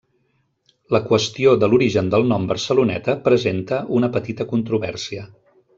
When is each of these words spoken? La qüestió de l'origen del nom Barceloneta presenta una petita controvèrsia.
La 0.95 1.01
qüestió 1.11 1.53
de 1.65 1.69
l'origen 1.73 2.09
del 2.15 2.25
nom 2.33 2.49
Barceloneta 2.53 3.15
presenta 3.29 3.83
una 4.01 4.11
petita 4.17 4.49
controvèrsia. 4.55 5.33